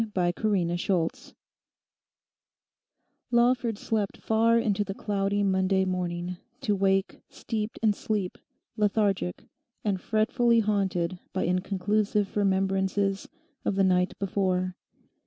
[0.15, 1.09] CHAPTER ELEVEN
[3.29, 8.39] Lawford slept far into the cloudy Monday morning, to wake steeped in sleep,
[8.75, 9.43] lethargic,
[9.83, 13.29] and fretfully haunted by inconclusive remembrances
[13.63, 14.75] of the night before.